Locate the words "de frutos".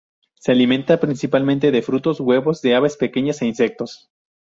1.69-2.19